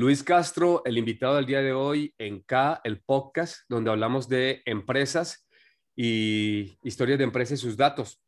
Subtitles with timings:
[0.00, 4.62] Luis Castro, el invitado del día de hoy en K, el podcast, donde hablamos de
[4.64, 5.46] empresas
[5.94, 8.24] y historias de empresas y sus datos.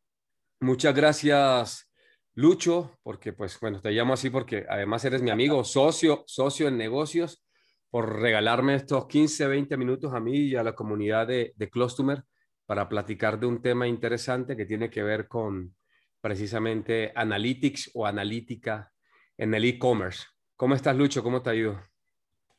[0.59, 1.91] Muchas gracias,
[2.35, 6.77] Lucho, porque pues bueno, te llamo así porque además eres mi amigo, socio, socio en
[6.77, 7.43] negocios,
[7.89, 12.21] por regalarme estos 15, 20 minutos a mí y a la comunidad de, de Clostumer
[12.67, 15.75] para platicar de un tema interesante que tiene que ver con
[16.21, 18.91] precisamente analytics o analítica
[19.39, 20.32] en el e-commerce.
[20.55, 21.23] ¿Cómo estás, Lucho?
[21.23, 21.79] ¿Cómo te ha ido?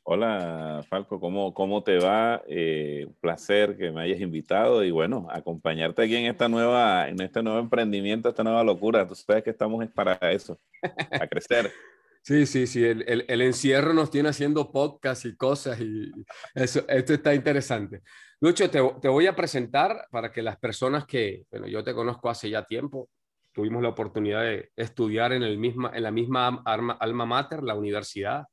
[0.03, 2.43] Hola, Falco, ¿cómo, cómo te va?
[2.47, 7.19] Eh, un placer que me hayas invitado y bueno, acompañarte aquí en esta nueva, en
[7.21, 9.07] este nuevo emprendimiento, esta nueva locura.
[9.07, 10.59] Tú sabes que estamos para eso,
[11.11, 11.71] a crecer.
[12.27, 16.11] Sí, sí, sí, el, el, el, encierro nos tiene haciendo podcast y cosas y
[16.55, 18.01] eso, esto está interesante.
[18.39, 22.27] Lucho, te, te, voy a presentar para que las personas que, bueno, yo te conozco
[22.27, 23.09] hace ya tiempo,
[23.55, 28.43] tuvimos la oportunidad de estudiar en, el misma, en la misma alma mater, la universidad,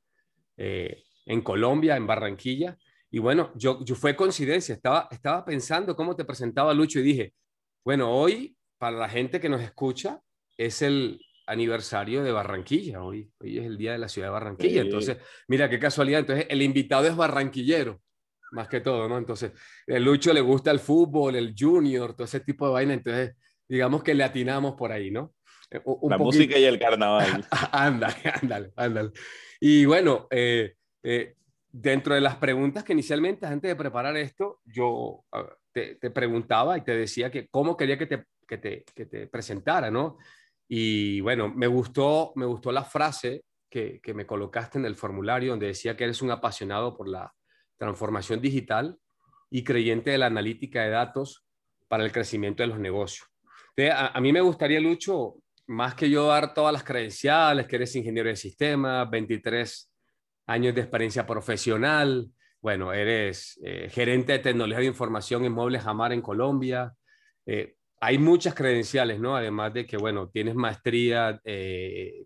[0.57, 2.79] eh, en Colombia, en Barranquilla.
[3.11, 7.35] Y bueno, yo, yo fue coincidencia, estaba, estaba pensando cómo te presentaba Lucho y dije,
[7.85, 10.21] bueno, hoy para la gente que nos escucha
[10.57, 13.03] es el aniversario de Barranquilla.
[13.03, 14.83] Hoy, hoy es el día de la ciudad de Barranquilla.
[14.83, 16.21] Entonces, mira qué casualidad.
[16.21, 18.01] Entonces, el invitado es barranquillero,
[18.53, 19.19] más que todo, ¿no?
[19.19, 19.53] Entonces,
[19.85, 22.95] el Lucho le gusta el fútbol, el junior, todo ese tipo de vaina.
[22.95, 23.35] Entonces,
[23.73, 25.35] digamos que le atinamos por ahí, ¿no?
[25.71, 27.47] Eh, un la música y el carnaval.
[27.73, 29.11] ándale, ándale, ándale.
[29.61, 31.37] Y bueno, eh, eh,
[31.71, 35.25] dentro de las preguntas que inicialmente, antes de preparar esto, yo
[35.73, 39.27] te, te preguntaba y te decía que cómo quería que te, que te, que te
[39.27, 40.19] presentara, ¿no?
[40.69, 45.53] Y bueno, me gustó, me gustó la frase que, que, me colocaste en el formulario
[45.53, 47.33] donde decía que eres un apasionado por la
[47.79, 48.99] transformación digital
[49.49, 51.47] y creyente de la analítica de datos
[51.89, 53.32] para el crecimiento de los negocios.
[53.91, 58.29] A, mí me gustaría, Lucho, más que yo dar todas las credenciales, que eres ingeniero
[58.29, 59.91] de sistemas, 23
[60.47, 62.29] años de experiencia profesional,
[62.61, 66.93] bueno, eres eh, gerente de tecnología de información en Muebles Amar en Colombia,
[67.47, 69.37] eh, hay muchas credenciales, ¿no?
[69.37, 72.25] Además de que, bueno, tienes maestría, eh,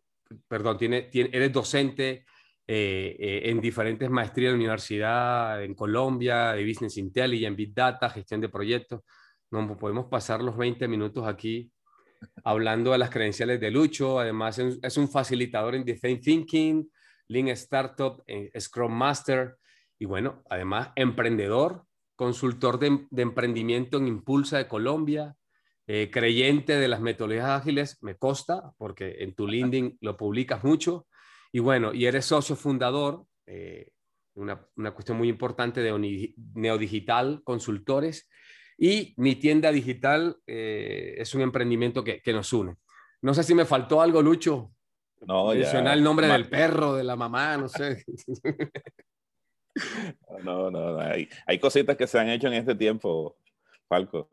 [0.48, 2.24] perdón, tiene, eres docente
[2.66, 8.48] eh, en diferentes maestrías de universidad en Colombia, de Business Intelligence, Big Data, gestión de
[8.48, 9.02] proyectos.
[9.50, 11.70] No pues, podemos pasar los 20 minutos aquí
[12.44, 14.18] hablando de las credenciales de Lucho.
[14.18, 16.90] Además, es un facilitador en Design Thinking,
[17.28, 18.22] Lean Startup,
[18.58, 19.56] Scrum Master
[19.98, 21.84] y, bueno, además, emprendedor,
[22.14, 25.36] consultor de, de emprendimiento en Impulsa de Colombia,
[25.88, 31.06] eh, creyente de las metodologías ágiles, me consta, porque en tu LinkedIn lo publicas mucho.
[31.52, 33.90] Y bueno, y eres socio fundador, eh,
[34.34, 38.28] una, una, cuestión muy importante de Neodigital Consultores.
[38.78, 42.76] Y mi tienda digital eh, es un emprendimiento que, que, nos une.
[43.22, 44.72] No sé si me faltó algo, Lucho.
[45.22, 45.92] No, ya.
[45.92, 48.04] el nombre del perro, de la mamá, no sé.
[50.42, 53.36] No, no, hay, hay cositas que se han hecho en este tiempo,
[53.86, 54.30] Falco.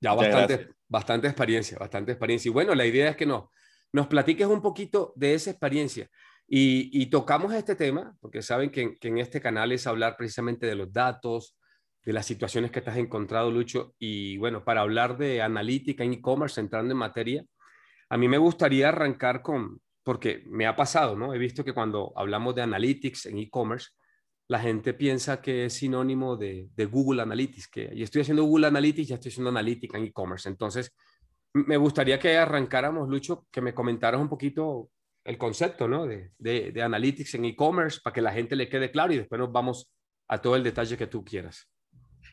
[0.00, 2.48] Ya bastante, bastante experiencia, bastante experiencia.
[2.48, 3.44] Y bueno, la idea es que nos,
[3.92, 6.10] nos platiques un poquito de esa experiencia.
[6.46, 10.66] Y, y tocamos este tema, porque saben que, que, en este canal es hablar precisamente
[10.66, 11.56] de los datos,
[12.04, 13.94] de las situaciones que te has encontrado, Lucho.
[13.98, 17.44] Y bueno, para hablar de analítica en e-commerce, entrando en materia,
[18.08, 21.34] a mí me gustaría arrancar con, porque me ha pasado, ¿no?
[21.34, 23.90] He visto que cuando hablamos de analytics en e-commerce,
[24.48, 29.08] la gente piensa que es sinónimo de, Google Analytics, que y estoy haciendo Google Analytics,
[29.08, 30.48] ya estoy haciendo analítica en e-commerce.
[30.48, 30.92] Entonces,
[31.52, 34.90] me gustaría que arrancáramos, Lucho, que me comentaras un poquito
[35.22, 36.06] el concepto ¿no?
[36.06, 39.38] de, de, de Analytics en e-commerce para que la gente le quede claro y después
[39.38, 39.92] nos vamos
[40.26, 41.68] a todo el detalle que tú quieras.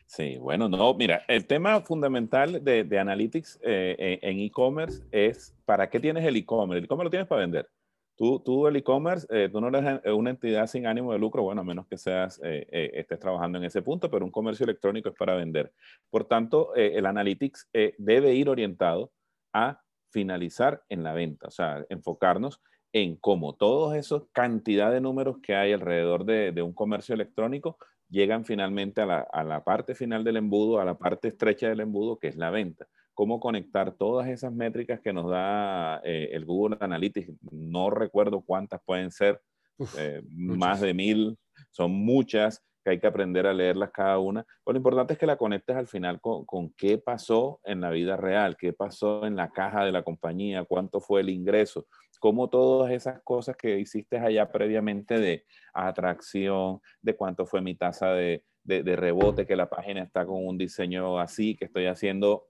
[0.06, 5.90] Sí, bueno, no, mira, el tema fundamental de, de Analytics eh, en e-commerce es, ¿para
[5.90, 6.78] qué tienes el e-commerce?
[6.78, 7.68] El e-commerce lo tienes para vender.
[8.16, 11.44] Tú, tú el e-commerce, eh, tú no eres eh, una entidad sin ánimo de lucro,
[11.44, 14.64] bueno, a menos que seas, eh, eh, estés trabajando en ese punto, pero un comercio
[14.64, 15.72] electrónico es para vender.
[16.10, 19.12] Por tanto, eh, el analytics debe ir orientado
[19.52, 22.60] a finalizar en la venta, o sea, enfocarnos
[22.92, 27.78] en cómo todos esos cantidad de números que hay alrededor de, de un comercio electrónico
[28.08, 31.80] llegan finalmente a la, a la parte final del embudo, a la parte estrecha del
[31.80, 32.86] embudo, que es la venta
[33.18, 37.32] cómo conectar todas esas métricas que nos da eh, el Google Analytics.
[37.50, 39.40] No recuerdo cuántas pueden ser,
[39.76, 41.36] Uf, eh, más de mil,
[41.72, 44.44] son muchas que hay que aprender a leerlas cada una.
[44.64, 48.16] Pero lo importante es que la conectes al final con, qué pasó en la vida
[48.16, 51.86] real, qué pasó en la caja de la compañía, cuánto fue el ingreso,
[52.18, 55.44] cómo todas esas cosas que hiciste allá previamente de
[55.74, 61.18] atracción, de cuánto fue mi tasa de rebote, que la página está con un diseño
[61.18, 62.46] así, que estoy haciendo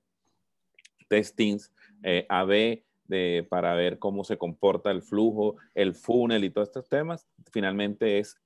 [1.09, 6.69] testings, eh, AB de, para ver cómo se comporta el flujo, el funnel y todos
[6.69, 8.39] estos temas, finalmente es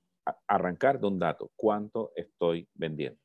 [0.47, 3.19] arrancar de un dato, cuánto estoy vendiendo.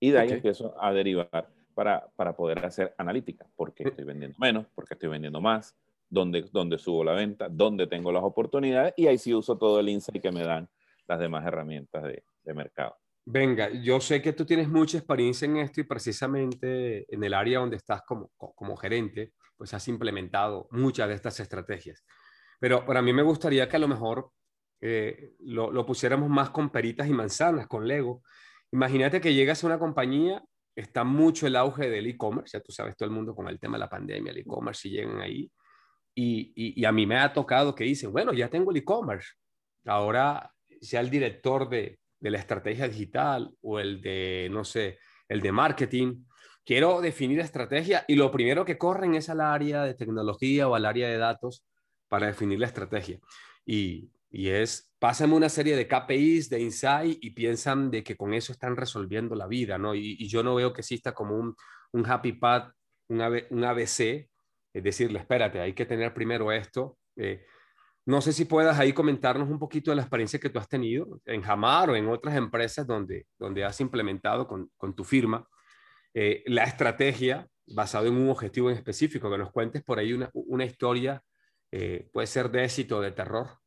[0.00, 4.36] Y de ahí empiezo a derivar para, para poder hacer analítica, por qué estoy vendiendo
[4.38, 5.76] menos, por qué estoy vendiendo más,
[6.08, 9.88] dónde, dónde subo la venta, dónde tengo las oportunidades y ahí sí uso todo el
[9.88, 10.68] insight que me dan
[11.06, 12.96] las demás herramientas de, de mercado.
[13.26, 17.60] Venga, yo sé que tú tienes mucha experiencia en esto y precisamente en el área
[17.60, 22.04] donde estás como, como gerente, pues has implementado muchas de estas estrategias.
[22.60, 24.30] Pero para mí me gustaría que a lo mejor
[24.86, 28.22] eh, lo, lo, pusiéramos más con peritas y manzanas, con Lego.
[28.70, 30.44] Imagínate que llegas a una compañía,
[30.76, 33.78] está mucho el auge del e-commerce, ya tú sabes, todo el mundo con el tema
[33.78, 35.50] de la pandemia, el e-commerce, y llegan ahí.
[36.14, 39.30] Y, a mí me ha tocado que dicen, bueno, ya tengo el e-commerce,
[39.86, 40.52] ahora
[40.82, 44.98] sea el director de, de la estrategia digital o el de, no sé,
[45.30, 46.24] el de marketing.
[46.62, 50.84] Quiero definir estrategia y lo primero que corren es al área de tecnología o al
[50.84, 51.64] área de datos
[52.06, 53.18] para definir la estrategia.
[53.64, 58.34] Y, y es, pásame una serie de KPIs, de insight y piensan de que con
[58.34, 59.94] eso están resolviendo la vida, ¿no?
[59.94, 61.54] Y, yo no veo que exista como un,
[61.92, 62.72] un happy path,
[63.08, 63.20] un,
[63.50, 64.28] un ABC,
[64.72, 66.98] es decirle, espérate, hay que tener primero esto.
[67.14, 67.46] Eh,
[68.06, 71.20] no sé si puedas ahí comentarnos un poquito de la experiencia que tú has tenido
[71.26, 75.46] en Jamar o en otras empresas donde, donde has implementado con, con tu firma
[76.12, 80.28] eh, la estrategia basada en un objetivo en específico, que nos cuentes por ahí una,
[80.34, 81.22] una historia,
[81.70, 83.58] eh, puede ser de éxito o de terror,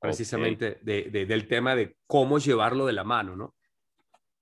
[0.00, 3.54] precisamente de, de, del tema de cómo llevarlo de la mano, ¿no?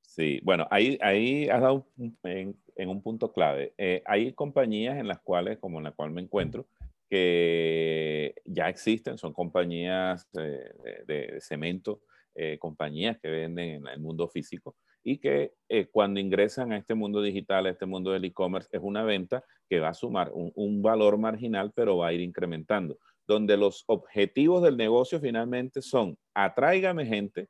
[0.01, 1.87] Sí, bueno, ahí, ahí has dado
[2.23, 3.75] en, en un punto clave.
[3.77, 6.67] Eh, hay compañías en las cuales, como en la cual me encuentro,
[7.11, 10.73] que ya existen, son compañías de,
[11.07, 12.03] de, cemento,
[12.35, 16.95] eh, compañías que venden en el mundo físico y que eh, cuando ingresan a este
[16.95, 20.53] mundo digital, a este mundo del e-commerce, es una venta que va a sumar un,
[20.55, 22.99] un, valor marginal, pero va a ir incrementando,
[23.29, 27.49] donde los objetivos del negocio finalmente son, atráigame gente,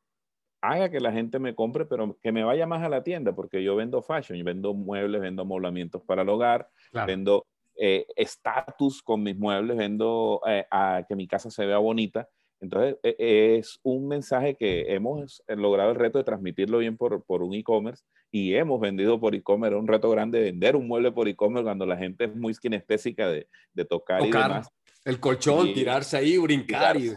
[0.60, 3.62] haga que la gente me compre, pero que me vaya más a la tienda, porque
[3.62, 7.06] yo vendo fashion, yo vendo muebles, vendo amoblamientos para el hogar, claro.
[7.06, 7.46] vendo
[7.76, 12.28] eh, estatus con mis muebles, vendo eh, a que mi casa se vea bonita.
[12.60, 17.44] Entonces, e, es un mensaje que hemos logrado el reto de transmitirlo bien por, por
[17.44, 18.02] un e-commerce
[18.32, 19.76] y hemos vendido por e-commerce.
[19.76, 23.46] un reto grande vender un mueble por e-commerce cuando la gente es muy kinestésica de,
[23.74, 24.68] de tocar, tocar, y demás.
[25.04, 26.96] El colchón, y, tirarse ahí, brincar.
[26.96, 27.12] Y...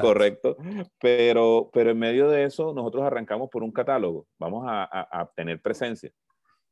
[0.00, 0.56] Correcto.
[1.00, 4.26] Pero, pero en medio de eso, nosotros arrancamos por un catálogo.
[4.38, 6.10] Vamos a, a, a tener presencia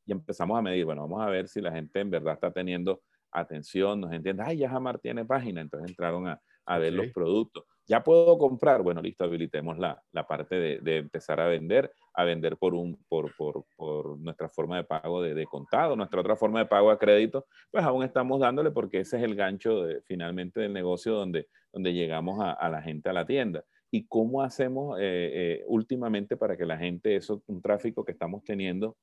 [0.07, 3.03] y empezamos a medir, bueno, vamos a ver si la gente en verdad está teniendo
[3.33, 7.65] atención, nos entiende, ay, ya Jamar tiene página, entonces entraron a, a ver los productos.
[7.87, 12.56] Ya puedo comprar, bueno, listo, habilitemos la, la parte de, empezar a vender, a vender
[12.56, 16.67] por, un, por, por, por nuestra forma de pago de, contado, nuestra otra forma de
[16.67, 21.15] pago a crédito, pues aún estamos dándole porque ese es el gancho finalmente del negocio
[21.15, 23.65] donde, donde llegamos a, a la gente a la tienda.
[23.91, 28.43] ¿Y cómo hacemos eh, eh, últimamente para que la gente, eso, un tráfico que estamos
[28.44, 28.97] teniendo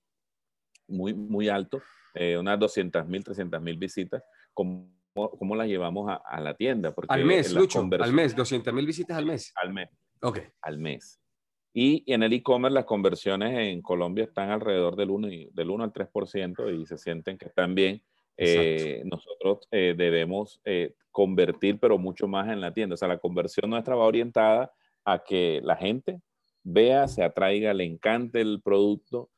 [0.87, 1.81] muy, muy alto,
[2.13, 6.93] eh, unas 200 mil, 300 mil visitas, ¿cómo, cómo las llevamos a, a, la tienda?
[6.93, 9.53] Porque al mes, Lucho, al mes, 200 mil visitas al mes.
[9.55, 9.89] Al mes.
[10.21, 10.39] Ok.
[10.61, 11.19] Al mes.
[11.73, 15.91] Y en el e-commerce las conversiones en Colombia están alrededor del 1, del 1 al
[15.91, 18.01] 3% y se sienten que están bien.
[18.37, 22.93] Eh, nosotros eh, debemos eh, convertir, pero mucho más en la tienda.
[22.93, 24.71] O sea, la conversión nuestra va orientada
[25.03, 26.21] a que la gente
[26.63, 29.29] vea, se atraiga, le encante el producto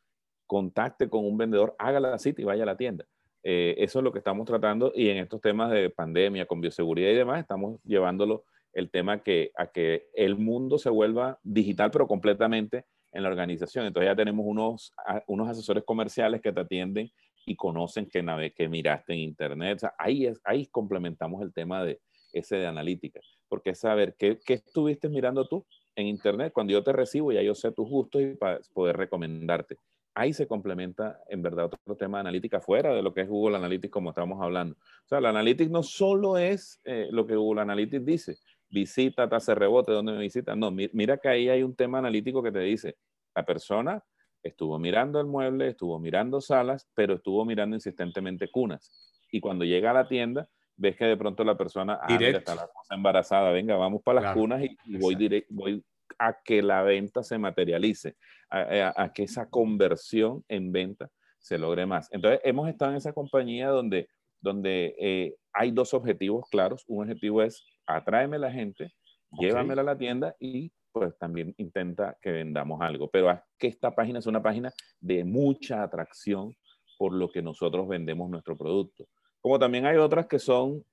[0.45, 3.05] contacte con un vendedor, haga la cita y vaya a la tienda.
[3.47, 7.11] Eh, eso es lo que estamos tratando y en estos temas de pandemia, con bioseguridad
[7.11, 12.07] y demás, estamos llevándolo el tema que, a que el mundo se vuelva digital, pero
[12.07, 13.85] completamente en la organización.
[13.85, 14.95] Entonces ya tenemos unos,
[15.27, 17.11] unos asesores comerciales que te atienden
[17.45, 19.79] y conocen que, que miraste en internet.
[19.99, 22.01] Ahí, ahí complementamos el tema de
[22.33, 25.63] ese de analítica, porque saber qué, qué estuviste mirando tú
[25.95, 26.51] en internet.
[26.51, 29.77] Cuando yo te recibo, ya yo sé tus gustos y para poder recomendarte
[30.15, 33.57] ahí se complementa en verdad otro tema de analítica fuera de lo que es Google
[33.57, 34.75] Analytics como estamos hablando.
[34.75, 38.37] O sea, la Analytics no solo es eh, lo que Google Analytics dice,
[38.69, 40.55] visita, tasa de rebote, dónde me visita.
[40.55, 42.95] No, mira que ahí hay un tema analítico que te dice,
[43.35, 44.03] la persona
[44.41, 48.89] estuvo mirando el mueble, estuvo mirando salas, pero estuvo mirando insistentemente cunas.
[49.31, 52.55] Y cuando llega a la tienda, ves que de pronto la persona ah, mira, está
[52.55, 55.83] la cosa embarazada, venga, vamos para las cunas y, y voy, direct, voy
[56.19, 58.15] a que la venta se materialice,
[58.49, 62.07] a, a, que esa conversión en venta se logre más.
[62.11, 64.07] Entonces, hemos estado en esa compañía donde,
[64.41, 66.83] donde eh, hay dos objetivos claros.
[66.87, 68.93] Un objetivo es atráeme la gente,
[69.31, 69.47] okay.
[69.47, 73.09] llévamela a la tienda y pues también intenta que vendamos algo.
[73.09, 76.55] Pero es que esta página es una página de mucha atracción
[76.97, 79.05] por lo que nosotros vendemos nuestro producto.
[79.41, 80.83] Como también hay otras que son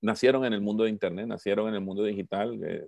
[0.00, 2.84] nacieron en el mundo de Internet, nacieron en el mundo digital, eh,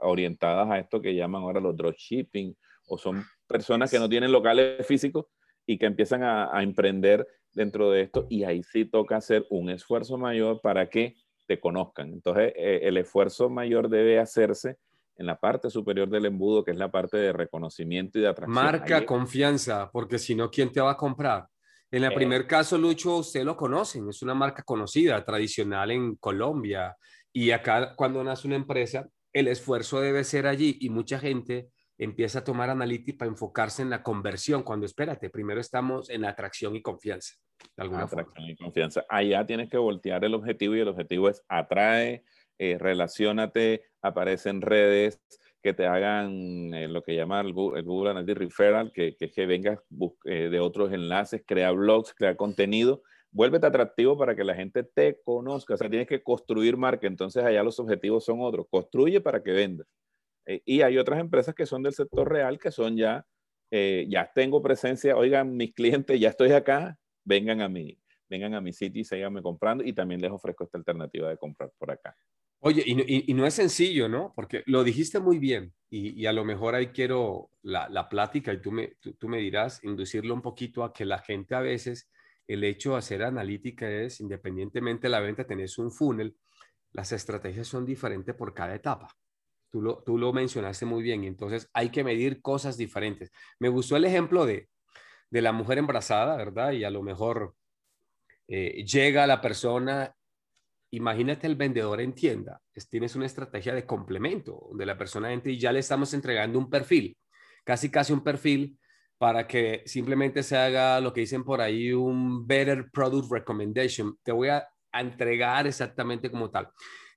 [0.00, 2.56] orientadas a esto que llaman ahora los dropshipping,
[2.88, 5.26] o son personas que no tienen locales físicos
[5.66, 9.70] y que empiezan a, a emprender dentro de esto y ahí sí toca hacer un
[9.70, 11.16] esfuerzo mayor para que
[11.46, 12.12] te conozcan.
[12.12, 14.78] Entonces, eh, el esfuerzo mayor debe hacerse
[15.16, 18.54] en la parte superior del embudo, que es la parte de reconocimiento y de atracción.
[18.54, 21.46] Marca confianza, porque si no, ¿quién te va a comprar?
[21.92, 22.14] En el eh.
[22.14, 26.96] primer caso, Lucho, usted lo conocen, es una marca conocida, tradicional en Colombia.
[27.32, 31.68] Y acá, cuando nace una empresa, el esfuerzo debe ser allí y mucha gente
[31.98, 36.74] empieza a tomar analítica para enfocarse en la conversión, cuando espérate, primero estamos en atracción
[36.74, 37.34] y confianza.
[37.76, 39.04] De alguna atracción y confianza.
[39.08, 42.24] Allá tienes que voltear el objetivo y el objetivo es atrae,
[42.58, 45.20] eh, relacionate, aparece en redes,
[45.62, 49.78] que te hagan eh, lo que llama el Google, Analytics Referral, que, que, que vengas
[50.24, 55.20] eh, de otros enlaces, crea blogs, crea contenido, vuélvete atractivo para que la gente te
[55.22, 55.74] conozca.
[55.74, 57.06] O sea, tienes que construir marca.
[57.06, 58.66] Entonces allá los objetivos son otros.
[58.68, 59.86] Construye para que vendas.
[60.46, 63.24] Eh, y hay otras empresas que son del sector real, que son ya,
[63.70, 68.74] ya tengo presencia, oigan, mis clientes, ya estoy acá, vengan a mí, vengan a mi
[68.74, 72.14] sitio y síganme comprando y también les ofrezco esta alternativa de comprar por acá.
[72.64, 74.32] Oye, y, no es sencillo, ¿no?
[74.36, 78.62] Porque lo dijiste muy bien y, a lo mejor ahí quiero la, la plática y
[78.62, 82.08] tú me, tú, me dirás, inducirlo un poquito a que la gente a veces,
[82.46, 86.36] el hecho de hacer analítica es, independientemente de la venta, tenés un funnel,
[86.92, 89.08] las estrategias son diferentes por cada etapa.
[89.68, 93.32] Tú lo, tú lo mencionaste muy bien y entonces hay que medir cosas diferentes.
[93.58, 94.68] Me gustó el ejemplo de,
[95.30, 96.70] de la mujer embarazada, ¿verdad?
[96.70, 97.56] Y a lo mejor
[98.46, 100.14] eh, llega la persona,
[100.92, 105.58] imagínate el vendedor en tienda, tienes una estrategia de complemento, donde la persona entra y
[105.58, 107.16] ya le estamos entregando un perfil,
[107.64, 108.78] casi casi un perfil
[109.18, 114.18] para que simplemente se haga lo que dicen por ahí un better product recommendation.
[114.22, 116.68] Te voy a entregar exactamente como tal.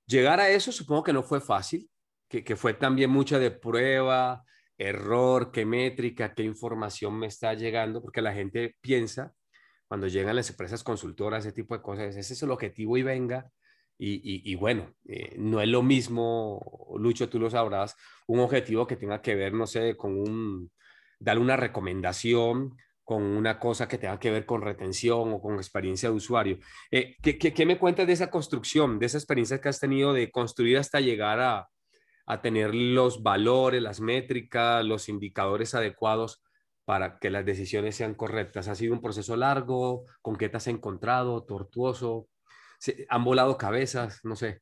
[0.06, 1.90] Llegar a eso supongo que no fue fácil,
[2.28, 4.44] que, fue también mucha de prueba,
[4.78, 9.32] error, qué métrica, qué información me está llegando, porque la gente piensa,
[9.88, 13.50] cuando llegan las empresas consultoras, ese tipo de cosas, ese es el objetivo y venga.
[13.98, 19.22] Y, bueno, eh, no es lo mismo, Lucho, tú lo sabrás, un objetivo que tenga
[19.22, 20.70] que ver, no sé, con un,
[21.20, 26.16] una recomendación, con una cosa que tenga que ver con retención o con experiencia de
[26.16, 26.58] usuario.
[26.90, 30.12] Eh, ¿qué, qué, qué me cuentas de esa construcción, de esa experiencia que has tenido
[30.12, 31.68] de construir hasta llegar a,
[32.26, 36.42] a tener los valores, las métricas, los indicadores adecuados
[36.84, 38.68] para que las decisiones sean correctas.
[38.68, 40.04] ¿Ha sido un proceso largo?
[40.20, 41.44] ¿Con qué te has encontrado?
[41.44, 42.28] ¿Tortuoso?
[43.08, 44.20] ¿Han volado cabezas?
[44.24, 44.60] No sé.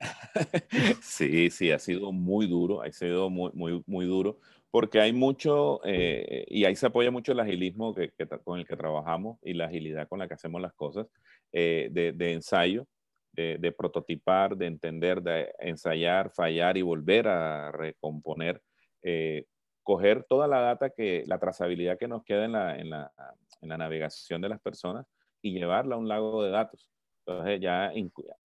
[1.02, 4.38] Sí, sí, ha sido muy duro, ha sido muy, muy, muy duro,
[4.70, 8.76] porque hay mucho, eh, y ahí se apoya mucho el agilismo que, con el que
[8.76, 11.06] trabajamos y la agilidad con la que hacemos las cosas,
[11.52, 12.86] eh, de, de, ensayo
[13.34, 18.62] de, prototipar, de entender, de ensayar, fallar y volver a recomponer,
[19.02, 19.46] eh,
[19.82, 23.12] coger toda la data, que, la trazabilidad que nos queda en la, en la,
[23.60, 25.06] en la navegación de las personas
[25.42, 26.93] y llevarla a un lago de datos.
[27.26, 27.92] Entonces ya,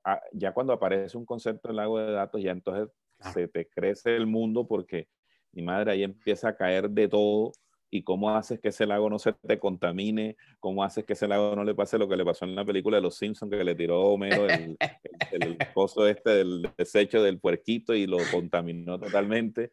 [0.05, 4.15] ah, ya cuando aparece un concepto en lago de datos, ya entonces se te crece
[4.15, 5.09] el mundo porque
[5.51, 7.51] mi madre ahí empieza a caer de todo
[7.91, 11.55] y cómo haces que ese lago no se te contamine, cómo haces que ese lago
[11.55, 13.75] no le pase lo que le pasó en la película de Los Simpsons, que le
[13.75, 14.77] tiró Homero el,
[15.31, 19.71] el, pozo este del desecho del puerquito y lo contaminó totalmente.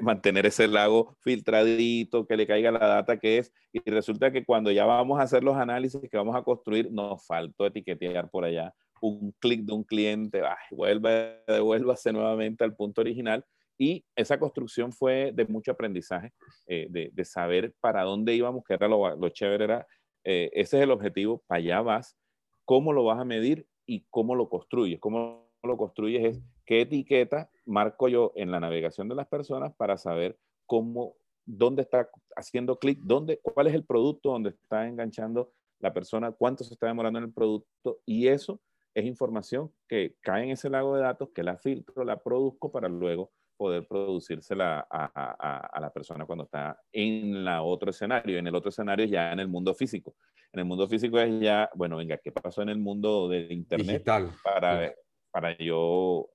[0.00, 3.52] Mantener ese lago filtradito, que le caiga la data que es.
[3.72, 7.26] Y resulta que cuando ya vamos a hacer los análisis que vamos a construir, nos
[7.26, 11.10] faltó etiquetear por allá un clic de un cliente, ay, vuelva,
[11.46, 13.44] devuélvase nuevamente al punto original
[13.78, 16.32] y esa construcción fue de mucho aprendizaje,
[16.66, 19.86] eh, de, saber para dónde íbamos, que era lo, lo chévere, era,
[20.24, 22.16] eh, ese es el objetivo, para allá vas,
[22.64, 25.00] cómo lo vas a medir y cómo lo construyes.
[25.00, 29.96] Cómo lo construyes es qué etiqueta marco yo en la navegación de las personas para
[29.96, 31.14] saber cómo,
[31.44, 36.64] dónde está haciendo clic, dónde, cuál es el producto donde está enganchando la persona, cuánto
[36.64, 38.60] se está demorando en el producto y eso
[38.94, 42.88] es información que cae en ese lago de datos, que la filtro, la produzco para
[42.88, 48.38] luego poder producírsela a, a, a, la persona cuando está en la otro escenario.
[48.38, 50.14] En el otro escenario es ya en el mundo físico.
[50.52, 54.04] En el mundo físico es ya, bueno, venga, ¿qué pasó en el mundo de Internet
[54.42, 54.94] para,
[55.30, 56.28] para yo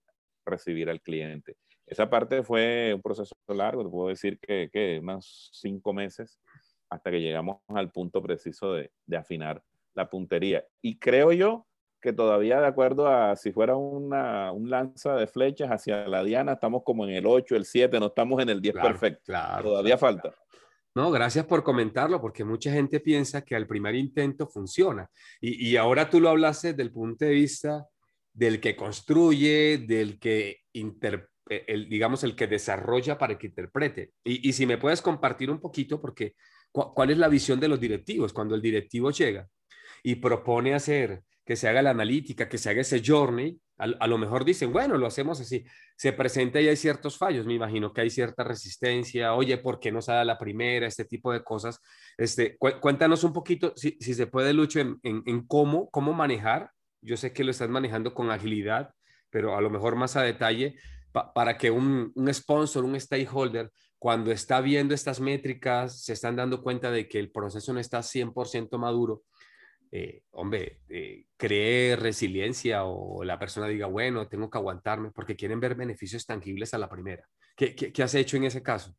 [0.45, 1.55] recibir al cliente?
[1.85, 6.39] Esa parte fue un proceso largo, te puedo decir que, que unos cinco meses
[6.89, 9.63] hasta que llegamos al punto preciso de, de afinar
[9.93, 10.65] la puntería.
[10.81, 11.67] Y creo yo
[12.01, 16.53] que todavía de acuerdo a si fuera una, un lanza de flechas hacia la diana,
[16.53, 19.21] estamos como en el 8, el 7, no estamos en el 10 perfecto.
[19.25, 20.33] Claro, todavía falta.
[20.93, 25.09] No, gracias por comentarlo, porque mucha gente piensa que al primer intento funciona.
[25.39, 27.87] Y, y, ahora tú lo hablaste desde el punto de vista
[28.33, 34.11] del que construye, del que el, digamos, el que desarrolla para que interprete.
[34.23, 36.35] Y, y si me puedes compartir un poquito, porque
[36.71, 38.33] ¿cuál es la visión de los directivos?
[38.33, 39.47] Cuando el directivo llega
[40.03, 44.17] y propone hacer que se haga la analítica, que se haga ese journey, a, lo
[44.17, 45.65] mejor dicen, bueno, lo hacemos así.
[45.97, 49.91] Se presenta y hay ciertos fallos, me imagino que hay cierta resistencia, oye, ¿por qué
[49.91, 50.87] no se da la primera?
[50.87, 51.81] Este tipo de cosas.
[52.17, 56.71] Este, cuéntanos un poquito, si, se puede, Lucho, en, en, cómo, cómo manejar.
[57.01, 58.93] Yo sé que lo estás manejando con agilidad,
[59.29, 60.77] pero a lo mejor más a detalle,
[61.35, 66.63] para que un, un sponsor, un stakeholder, cuando está viendo estas métricas, se están dando
[66.63, 69.23] cuenta de que el proceso no está 100% maduro,
[69.93, 75.59] eh, hombre, eh, cree resiliencia o la persona diga, bueno, tengo que aguantarme porque quieren
[75.59, 77.27] ver beneficios tangibles a la primera.
[77.57, 78.95] ¿Qué, qué, has hecho en ese caso?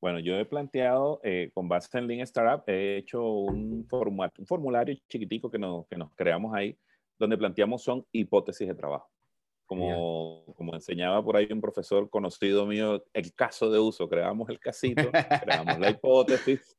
[0.00, 4.96] Bueno, yo he planteado, eh, con base en Lean Startup, he hecho un, un formulario
[5.08, 6.78] chiquitico que nos, que nos creamos ahí,
[7.18, 9.10] donde planteamos son hipótesis de trabajo.
[9.66, 14.60] Como, como enseñaba por ahí un profesor conocido mío, el caso de uso, creamos el
[14.60, 15.10] casito,
[15.42, 16.76] creamos la hipótesis,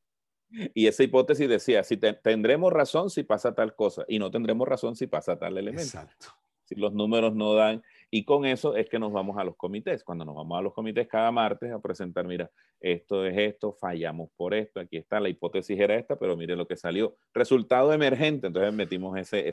[0.74, 4.96] y esa hipótesis decía, si tendremos razón si pasa tal cosa y no tendremos razón
[4.96, 5.84] si pasa tal elemento.
[5.84, 6.28] Exacto.
[6.66, 7.84] Si los números no dan.
[8.10, 10.04] Y con eso es que nos vamos a los comités.
[10.04, 14.30] Cuando nos vamos a los comités cada martes a presentar, mira, esto es esto, fallamos
[14.36, 17.16] por esto, aquí está, la hipótesis era esta, pero mire lo que salió.
[17.34, 18.48] Resultado emergente.
[18.48, 19.48] Entonces metimos ese,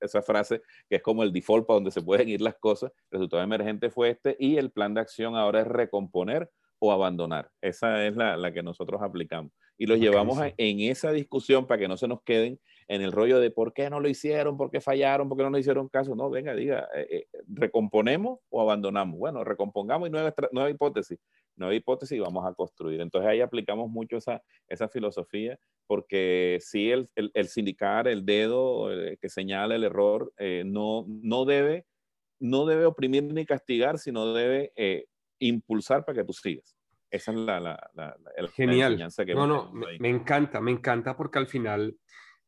[0.00, 2.90] esa frase que es como el default para donde se pueden ir las cosas.
[3.10, 7.50] Resultado emergente fue este y el plan de acción ahora es recomponer o abandonar.
[7.60, 11.88] Esa es la, la que nosotros aplicamos y los llevamos en esa discusión para que
[11.88, 14.80] no se nos queden en el rollo de por qué no lo hicieron, por qué
[14.80, 16.14] fallaron, por qué no le hicieron caso.
[16.14, 19.18] No, venga, diga, eh, eh, recomponemos o abandonamos.
[19.18, 21.18] Bueno, recompongamos y nueva, nueva hipótesis,
[21.56, 23.00] nueva hipótesis y vamos a construir.
[23.00, 28.92] Entonces ahí aplicamos mucho esa, esa filosofía porque si el, el, el sindicar el dedo
[28.92, 30.32] eh, que señala el error
[30.64, 31.86] no, no, debe,
[32.40, 34.72] no debe oprimir ni castigar, sino debe
[35.38, 36.76] impulsar para que tú sigas.
[37.10, 38.16] Esa es la, la, la,
[38.54, 39.08] Genial.
[39.24, 41.96] que no, no, me, encanta, me encanta porque al final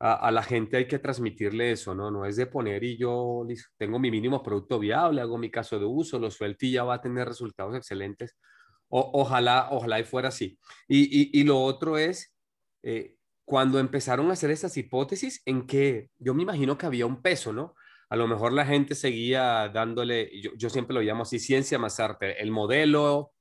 [0.00, 2.10] a, la gente hay que transmitirle eso, ¿no?
[2.10, 3.46] No es de poner y yo
[3.76, 6.94] tengo mi mínimo producto viable, hago mi caso de uso, lo suelto y ya va
[6.94, 8.36] a tener resultados excelentes.
[8.88, 10.58] O, ojalá, ojalá y fuera así.
[10.88, 12.34] Y, y, lo otro es,
[12.82, 17.20] eh, cuando empezaron a hacer esas hipótesis, en que yo me imagino que había un
[17.20, 17.74] peso, ¿no?
[18.10, 22.00] A lo mejor la gente seguía dándole, yo, yo siempre lo llamo así, ciencia más
[22.00, 23.32] arte, el modelo,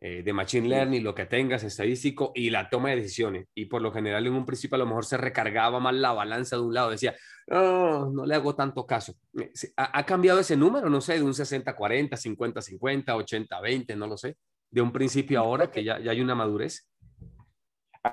[0.00, 3.48] eh, de Machine Learning, lo que tengas, estadístico y la toma de decisiones.
[3.52, 6.54] Y por lo general en un principio a lo mejor se recargaba más la balanza
[6.54, 7.16] de un lado, decía,
[7.48, 9.14] no, no le hago tanto caso.
[9.36, 10.88] Eh, ¿Ha, cambiado ese número?
[10.88, 14.36] No sé, de un 60-40, 50-50, 80-20, no lo sé.
[14.70, 16.88] De un principio a ahora que ya, ya hay una madurez.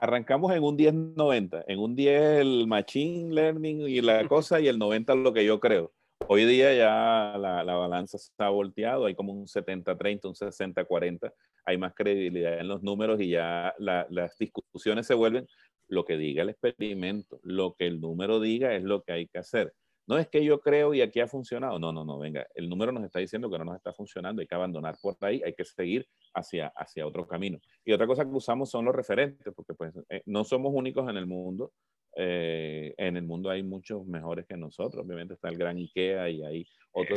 [0.01, 4.77] Arrancamos en un 10-90, en un 10 el Machine Learning y la cosa y el
[4.77, 5.93] 90 lo que yo creo.
[6.27, 11.31] Hoy día ya la, la balanza se ha volteado, hay como un 70-30, un 60-40
[11.65, 15.47] hay más credibilidad en los números y ya las discusiones se vuelven
[15.87, 19.39] lo que diga el experimento, lo que el número diga es lo que hay que
[19.39, 19.73] hacer.
[20.07, 21.79] No es que yo creo y aquí ha funcionado.
[21.79, 24.47] No, no, no, venga, el número nos está diciendo que no nos está funcionando, hay
[24.47, 27.59] que abandonar por ahí, hay que seguir hacia, hacia otro camino.
[27.83, 31.17] Y otra cosa que usamos son los referentes, porque pues eh, no somos únicos en
[31.17, 31.73] el mundo.
[32.17, 35.05] Eh, en el mundo hay muchos mejores que nosotros.
[35.05, 37.15] Obviamente está el gran IKEA y hay otro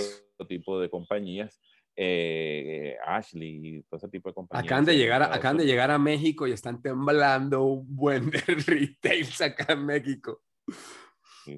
[0.49, 1.61] tipo de compañías
[2.01, 4.65] eh, Ashley y todo ese tipo de compañías.
[4.65, 8.39] Acaban de, llegar, a, acaban de llegar a México y están temblando un buen de
[8.67, 10.43] retails acá en México.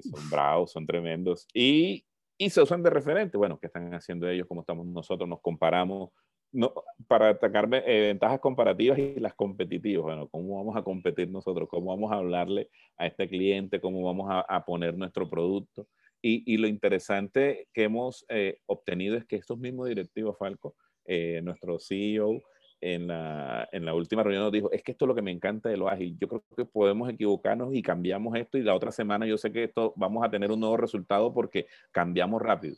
[0.01, 1.47] Son bravos, son tremendos.
[1.53, 2.05] Y,
[2.37, 3.37] y se usan de referente.
[3.37, 4.47] Bueno, ¿qué están haciendo ellos?
[4.47, 5.27] ¿Cómo estamos nosotros?
[5.27, 6.11] Nos comparamos.
[6.53, 6.73] No,
[7.07, 10.03] para atacar eh, ventajas comparativas y las competitivas.
[10.03, 11.69] Bueno, ¿cómo vamos a competir nosotros?
[11.69, 13.79] ¿Cómo vamos a hablarle a este cliente?
[13.79, 15.87] ¿Cómo vamos a, a poner nuestro producto?
[16.23, 20.75] Y, lo interesante que hemos eh, obtenido es que estos mismos directivos, Falco,
[21.05, 22.43] eh, nuestro CEO,
[22.81, 25.31] en la, en la, última reunión nos dijo, es que esto es lo que me
[25.31, 26.17] encanta de lo ágil.
[26.19, 29.63] Yo creo que podemos equivocarnos y cambiamos esto y la otra semana yo sé que
[29.63, 32.75] esto vamos a tener un nuevo resultado porque cambiamos rápido.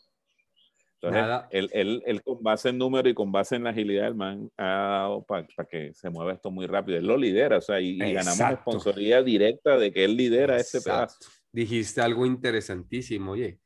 [1.01, 4.15] Entonces, él, él, él, con base en número y con base en la agilidad del
[4.15, 6.97] man ha dado para que se mueva esto muy rápido.
[6.97, 11.17] Él lo lidera, o sea, y, ganamos responsabilidad directa de que él lidera este pedazo
[11.53, 13.31] dijiste algo interesantísimo.
[13.31, 13.59] Oye,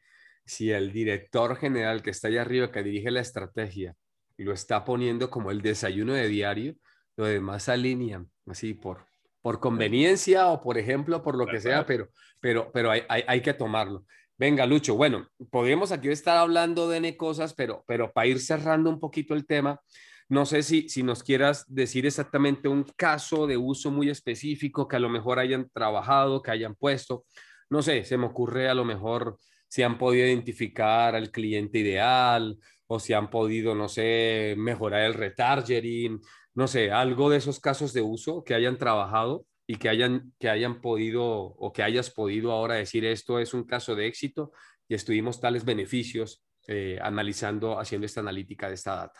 [0.45, 3.95] si el director general que está allá arriba, que dirige la estrategia,
[4.43, 6.75] lo está poniendo como el desayuno de diario,
[7.15, 9.05] lo demás alinean, así por,
[9.41, 13.53] por conveniencia o por ejemplo, por lo que sea, pero, pero, pero hay, hay, que
[13.53, 14.05] tomarlo.
[14.37, 18.89] Venga, Lucho, bueno, podríamos aquí estar hablando de N cosas, pero, pero para ir cerrando
[18.89, 19.81] un poquito el tema,
[20.29, 24.97] no sé si, si nos quieras decir exactamente un caso de uso muy específico que
[24.97, 27.25] a lo mejor hayan trabajado, que hayan puesto,
[27.69, 29.37] no sé, se me ocurre a lo mejor
[29.69, 35.13] si han podido identificar al cliente ideal o si han podido, no sé, mejorar el
[35.13, 36.21] retargeting,
[36.55, 40.49] no sé, algo de esos casos de uso que hayan trabajado y que hayan, que
[40.49, 44.51] hayan podido o que hayas podido ahora decir esto es un caso de éxito
[44.87, 49.19] y estuvimos tales beneficios eh, analizando, haciendo esta analítica de esta data.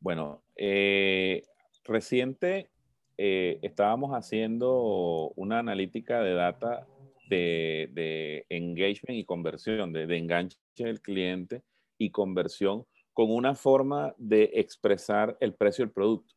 [0.00, 1.42] Bueno, eh,
[1.84, 2.70] reciente
[3.18, 6.86] eh, estábamos haciendo una analítica de data
[7.28, 11.62] de, engagement y conversión, de, enganche del cliente
[12.00, 16.34] y conversión con una forma de expresar el precio del producto.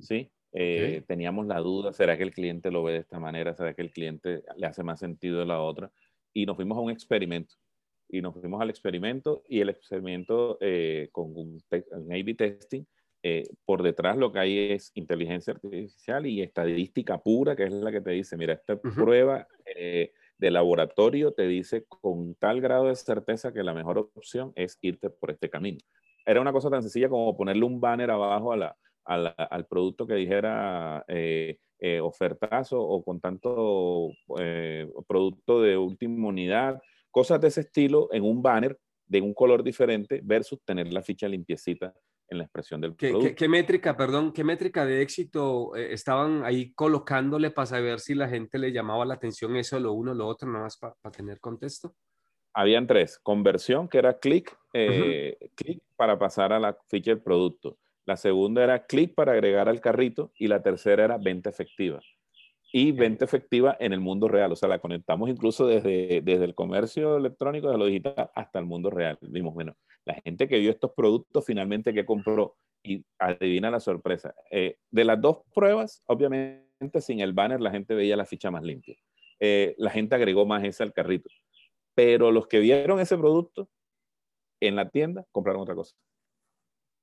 [0.00, 0.30] ¿Sí?
[0.52, 3.54] Eh, teníamos la duda, ¿será que el cliente lo ve de esta manera?
[3.54, 5.92] ¿Será que el cliente le hace más sentido de la otra?
[6.32, 7.54] Y nos fuimos a un experimento.
[8.08, 12.82] Y nos fuimos al experimento y el experimento eh, con un, A-B testing,
[13.22, 17.92] eh, por detrás lo que hay es inteligencia artificial y estadística pura, que es la
[17.92, 19.46] que te dice, mira, esta prueba
[20.40, 25.10] de laboratorio te dice con tal grado de certeza que la mejor opción es irte
[25.10, 25.78] por este camino.
[26.24, 30.14] Era una cosa tan sencilla como ponerle un banner abajo a la, al, producto que
[30.14, 37.62] dijera eh, eh, ofertazo o con tanto eh, producto de última unidad, cosas de ese
[37.62, 41.92] estilo en un banner de un color diferente versus tener la ficha limpiecita
[42.30, 43.34] en la expresión del ¿Qué, producto.
[43.36, 48.58] ¿qué, métrica, perdón, qué métrica de éxito estaban ahí colocándole para saber si la gente
[48.58, 51.94] le llamaba la atención eso, lo uno, lo otro, nada más para tener contexto?
[52.54, 53.18] Habían tres.
[53.22, 57.78] Conversión, que era clic, clic para pasar a la ficha del producto.
[58.06, 62.00] La segunda era clic para agregar al carrito y la tercera era venta efectiva.
[62.72, 66.54] Y venta efectiva en el mundo real, o sea, la conectamos incluso desde, desde el
[66.54, 69.18] comercio electrónico, de lo digital, hasta el mundo real.
[69.22, 69.76] Vimos, bueno,
[70.10, 74.34] la gente que vio estos productos finalmente que compró y adivina la sorpresa.
[74.50, 78.62] Eh, de las dos pruebas, obviamente sin el banner la gente veía la ficha más
[78.62, 78.96] limpia.
[79.38, 81.30] Eh, la gente agregó más esa al carrito.
[81.94, 83.68] Pero los que vieron ese producto
[84.60, 85.94] en la tienda compraron otra cosa.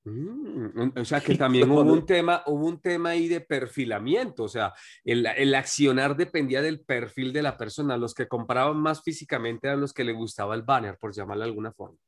[0.04, 4.48] Mm, o sea que también hubo un tema, hubo un tema ahí de perfilamiento, o
[4.48, 4.72] sea,
[5.04, 7.96] el, el, accionar dependía del perfil de la persona.
[7.96, 11.50] Los que compraban más físicamente eran los que le gustaba el banner, por llamarlo de
[11.50, 11.98] alguna forma.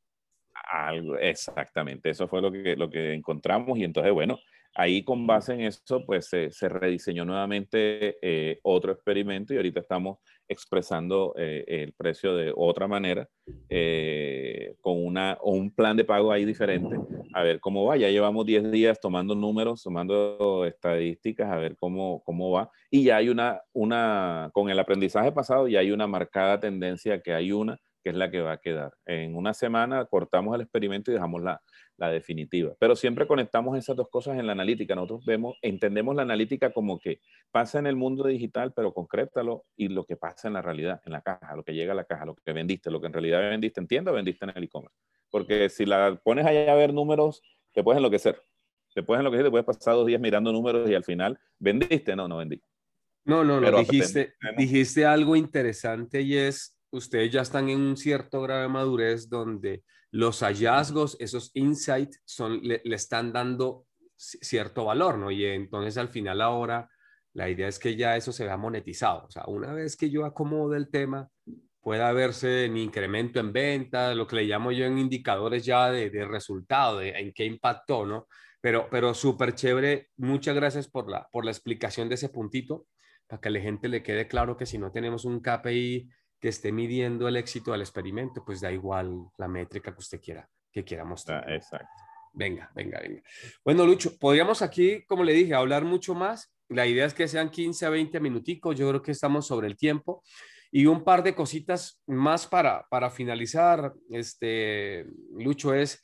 [0.70, 4.38] Algo, exactamente, eso fue lo que, lo que encontramos y entonces, bueno,
[4.74, 10.18] ahí con base en eso, pues se, rediseñó nuevamente eh, otro experimento y ahorita estamos
[10.48, 13.28] expresando eh, el precio de otra manera,
[13.68, 16.96] eh, con una, un plan de pago ahí diferente,
[17.34, 17.96] a ver cómo va.
[17.96, 22.70] Ya llevamos 10 días tomando números, tomando estadísticas, a ver cómo, cómo va.
[22.90, 27.32] Y ya hay una, una, con el aprendizaje pasado, ya hay una marcada tendencia que
[27.32, 28.92] hay una que es la que va a quedar.
[29.06, 31.60] En una semana cortamos el experimento y dejamos la,
[31.96, 32.74] la definitiva.
[32.78, 34.94] Pero siempre conectamos esas dos cosas en la analítica.
[34.94, 39.88] Nosotros vemos, entendemos la analítica como que pasa en el mundo digital, pero concrétalo y
[39.88, 42.24] lo que pasa en la realidad, en la caja, lo que llega a la caja,
[42.24, 44.96] lo que vendiste, lo que en realidad vendiste, entiendo, vendiste en el e-commerce.
[45.30, 48.42] Porque si la pones allá a ver números, te puedes enloquecer.
[48.94, 52.16] Te puedes enloquecer, te puedes pasar dos días mirando números y al final, ¿vendiste?
[52.16, 52.60] No, no vendí.
[53.24, 53.78] No, no, no.
[53.78, 59.28] Dijiste, dijiste algo interesante y es, ustedes ya están en un cierto grado de madurez
[59.28, 62.20] donde los hallazgos, esos insights,
[62.62, 65.30] le, están dando cierto valor, ¿no?
[65.30, 66.88] Y entonces al final ahora
[67.32, 69.26] la idea es que ya eso se vea monetizado.
[69.26, 71.28] O sea, una vez que yo acomodo el tema,
[71.80, 76.10] pueda verse mi incremento en venta, lo que le llamo yo en indicadores ya de,
[76.10, 78.26] de resultado, de en qué impactó, ¿no?
[78.60, 80.08] Pero, pero súper chévere.
[80.16, 82.86] Muchas gracias por la, por la explicación de ese puntito,
[83.26, 86.72] para que la gente le quede claro que si no tenemos un KPI que esté
[86.72, 91.04] midiendo el éxito del experimento, pues da igual la métrica que usted quiera, que quiera
[91.04, 91.44] mostrar.
[91.46, 91.88] Ah, exacto.
[92.32, 93.22] Venga, venga, venga.
[93.64, 96.52] Bueno, Lucho, podríamos aquí, como le dije, hablar mucho más.
[96.68, 98.76] La idea es que sean 15 a 20 minuticos.
[98.76, 100.22] Yo creo que estamos sobre el tiempo.
[100.70, 106.00] Y un par de cositas más para, para finalizar, este, Lucho, es,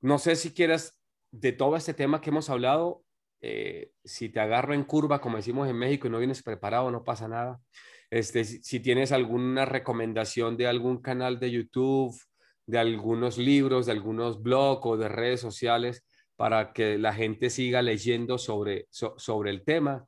[0.00, 0.98] no sé si quieras,
[1.30, 3.04] de todo este tema que hemos hablado,
[3.40, 7.04] eh, si te agarro en curva, como decimos en México, y no vienes preparado, no
[7.04, 7.60] pasa nada.
[8.10, 12.18] Este, si, tienes alguna recomendación de algún canal de YouTube,
[12.66, 16.04] de algunos libros, de algunos blogs o de redes sociales
[16.36, 20.06] para que la gente siga leyendo sobre, sobre el tema,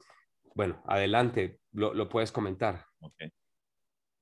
[0.55, 2.85] bueno, adelante, lo, puedes comentar.
[3.01, 3.31] Okay.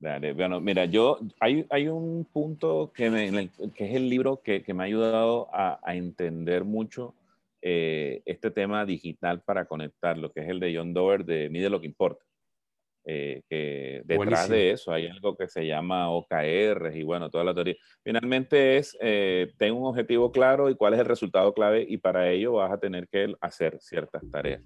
[0.01, 4.75] Dale, bueno, mira, yo, hay, hay un punto que, que es el libro que, que
[4.75, 7.15] me ha ayudado a, a entender mucho
[7.61, 11.69] eh, este tema digital para conectar, lo que es el de John Dover de Mide
[11.69, 12.25] lo que importa.
[13.05, 17.55] Eh, que detrás de eso hay algo que se llama OKR y bueno, toda la
[17.55, 17.77] teoría.
[18.05, 22.55] Finalmente es, eh, un objetivo claro y cuál es el resultado clave y para ello
[22.55, 24.63] vas a tener que hacer ciertas tareas.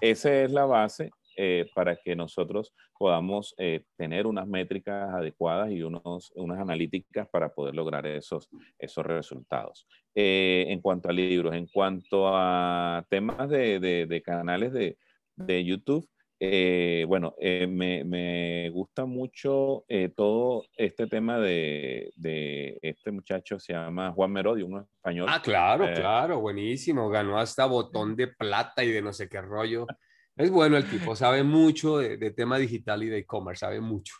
[0.00, 5.82] Esa es la base eh, para que nosotros podamos eh, tener unas métricas adecuadas y
[5.82, 9.88] unos, unas analíticas para poder lograr esos, esos resultados.
[10.14, 14.96] Eh, en cuanto a libros, en cuanto a temas de, de, canales de,
[15.34, 16.08] de YouTube,
[17.06, 19.84] bueno, me, me, gusta mucho
[20.16, 25.26] todo este tema de, de, este muchacho, se llama Juan Merodio, un español.
[25.28, 27.08] Ah, claro, claro, buenísimo.
[27.08, 29.86] Ganó hasta botón de plata y de no sé qué rollo.
[30.36, 34.14] Es bueno el tipo, sabe mucho de, tema digital y de e-commerce, sabe mucho.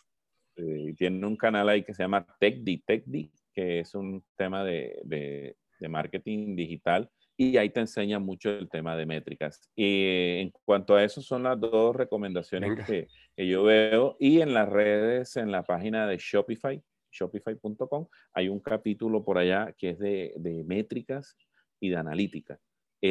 [0.97, 5.55] tiene un canal ahí que se llama TechDi, TechDi, que es un tema de, de,
[5.89, 9.59] marketing digital y ahí te enseña mucho el tema de métricas.
[9.75, 14.15] Y en cuanto a eso, son las dos recomendaciones que, que, yo veo.
[14.19, 19.73] Y en las redes, en la página de Shopify, shopify.com, hay un capítulo por allá
[19.77, 21.37] que es de, de métricas
[21.79, 22.59] y de analítica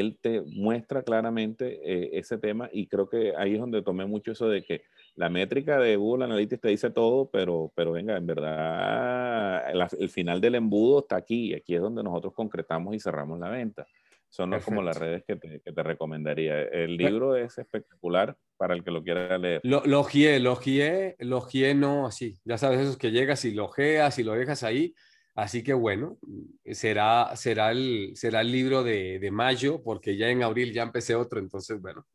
[0.01, 4.33] él te muestra claramente eh, ese tema y creo que ahí es donde tomé mucho
[4.33, 4.83] eso de que
[5.15, 10.41] la métrica de Google Analytics te dice todo, pero, pero venga, en verdad el, final
[10.41, 13.87] del embudo está aquí aquí es donde nosotros concretamos y cerramos la venta.
[14.35, 16.61] Son como las redes que te, que te, recomendaría.
[16.61, 19.61] El libro es espectacular para el que lo quiera leer.
[19.63, 22.37] Lo, logié, logié, logié no así.
[22.45, 24.95] Ya sabes, esos que llegas y logeas y lo dejas ahí
[25.35, 26.17] Así que bueno,
[26.65, 31.17] será, será, el, será el libro de, de, mayo, porque ya en abril ya empecé
[31.17, 32.07] otro, entonces bueno,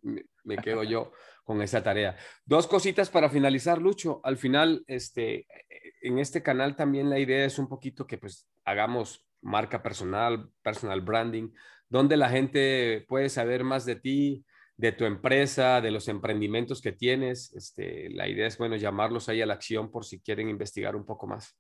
[0.46, 1.12] me, quedo yo
[1.44, 2.16] con esa tarea.
[2.46, 4.22] Dos cositas para finalizar, Lucho.
[4.24, 5.48] Al final, este,
[6.02, 11.02] en este canal también la idea es un poquito que pues hagamos marca personal, personal
[11.02, 11.50] branding,
[11.90, 14.46] donde la gente puede saber más de ti,
[14.78, 17.54] de tu empresa, de los emprendimientos que tienes.
[17.54, 21.06] Este, la idea es, bueno, llamarlos ahí a la acción por si quieren investigar un
[21.06, 21.58] poco más.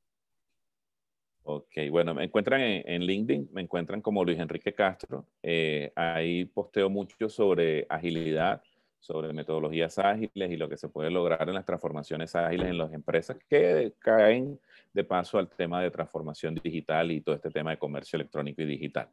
[1.43, 5.25] Ok, bueno, me encuentran en, LinkedIn, me encuentran como Luis Enrique Castro.
[5.41, 8.61] Eh, ahí posteo mucho sobre agilidad,
[8.99, 12.93] sobre metodologías ágiles y lo que se puede lograr en las transformaciones ágiles en las
[12.93, 14.59] empresas que caen
[14.93, 18.65] de paso al tema de transformación digital y todo este tema de comercio electrónico y
[18.65, 19.09] digital.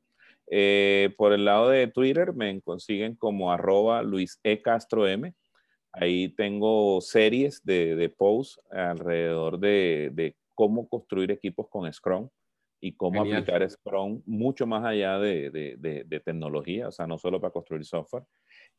[0.48, 4.62] Eh, por el lado de Twitter me consiguen como arroba Luis E.
[4.62, 5.32] Castro M.
[5.92, 12.28] Ahí tengo series de, de posts alrededor de, de cómo construir equipos con Scrum
[12.80, 17.52] y cómo aplicar Scrum mucho más allá de, de, tecnología, o sea, no solo para
[17.52, 18.24] construir software.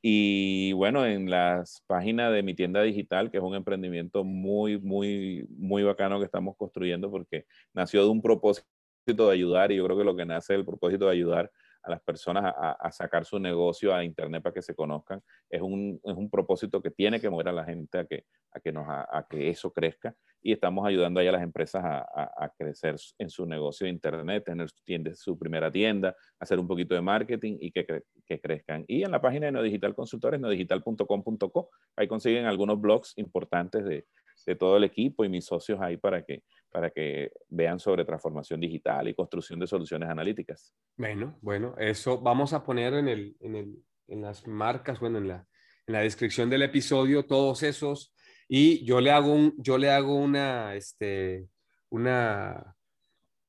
[0.01, 5.47] Y bueno, en las páginas de mi tienda digital, que es un emprendimiento muy, muy,
[5.49, 8.67] muy bacano que estamos construyendo porque nació de un propósito
[9.13, 11.51] de ayudar y yo creo que lo que nace el propósito de ayudar
[11.83, 15.21] a las personas a, sacar su negocio a Internet para que se conozcan.
[15.49, 19.17] Es un, es un propósito que tiene que mover a la gente a que, a
[19.17, 20.13] a, que eso crezca
[20.47, 24.69] y estamos ayudando ahí a las empresas a, crecer en su negocio de Internet, tener
[24.69, 27.85] su, tienda, su primera tienda, hacer un poquito de marketing y que,
[28.25, 28.85] que crezcan.
[28.87, 34.05] Y en la página de Neodigital Consultores, neodigital.com.co, ahí consiguen algunos blogs importantes de,
[34.45, 38.61] de todo el equipo y mis socios ahí para que, para que vean sobre transformación
[38.61, 40.73] digital y construcción de soluciones analíticas.
[40.95, 45.27] Bueno, bueno, eso vamos a poner en, el, en, el, en las marcas, bueno, en
[45.27, 45.45] la,
[45.87, 48.13] en la descripción del episodio, todos esos.
[48.47, 51.47] Y yo le hago, un, yo le hago una, este,
[51.89, 52.75] una,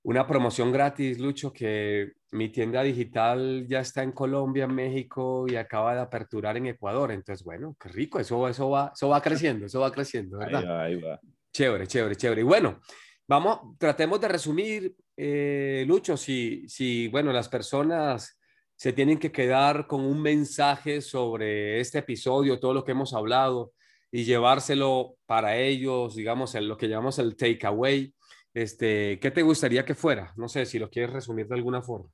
[0.03, 5.95] una promoción gratis, Lucho, que mi tienda digital ya está en Colombia, México y acaba
[5.95, 7.13] de aperturar en Ecuador.
[7.13, 10.83] Entonces, bueno, qué rico, eso, eso, va, eso va creciendo, eso va creciendo, ¿verdad?
[10.83, 11.21] Ahí va,
[11.53, 12.41] Chévere, chévere, chévere.
[12.43, 12.81] Y bueno,
[13.27, 18.39] vamos, tratemos de resumir, eh, Lucho, si, si, bueno, las personas
[18.77, 23.73] se tienen que quedar con un mensaje sobre este episodio, todo lo que hemos hablado
[24.11, 28.15] y llevárselo para ellos, digamos, en lo que llamamos el takeaway
[28.55, 30.33] este, ¿Qué te gustaría que fuera?
[30.37, 32.11] No sé si lo quieres resumir de alguna forma.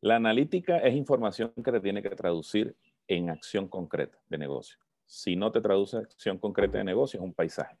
[0.00, 2.74] La analítica es información que te tiene que traducir
[3.06, 4.78] en acción concreta de negocio.
[5.06, 7.76] Si no te traduce acción concreta de negocio, es un paisaje.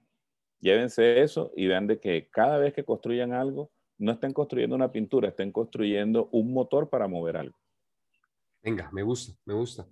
[0.60, 4.92] Llévense eso y vean de que cada vez que construyan algo, no estén construyendo una
[4.92, 7.58] pintura, estén construyendo un motor para mover algo.
[8.62, 9.86] Venga, me gusta, me gusta.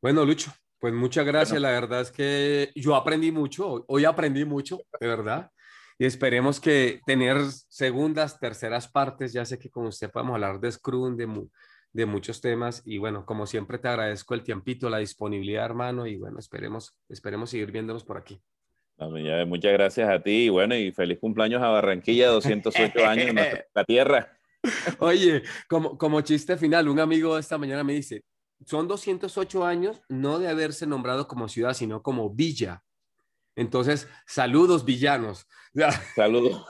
[0.00, 1.60] Bueno, Lucho, pues muchas gracias.
[1.60, 5.50] La verdad es que yo aprendí mucho, hoy aprendí mucho, de verdad
[6.00, 7.36] y esperemos que tener
[7.68, 9.34] segundas, terceras partes.
[9.34, 11.28] Ya sé que con usted podemos hablar de Scrum, de,
[11.92, 16.16] de muchos temas y bueno, como siempre te agradezco el tiempito, la disponibilidad, hermano, y
[16.16, 18.40] bueno, esperemos, esperemos seguir viéndonos por aquí.
[19.46, 23.84] muchas gracias a ti y bueno, y feliz cumpleaños a Barranquilla, 208 años en nuestra
[23.84, 24.38] tierra.
[25.00, 28.22] Oye, como, como chiste final, un amigo esta mañana me dice,
[28.66, 32.84] son 208 años no de haberse nombrado como ciudad, sino como villa.
[33.56, 35.46] Entonces, saludos villanos.
[36.16, 36.64] Saludos.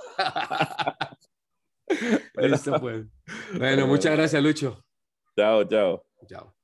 [2.37, 3.07] Listo, pues.
[3.57, 4.85] Bueno, muchas gracias, Lucho.
[5.37, 6.05] Chao, chao.
[6.27, 6.55] Chao.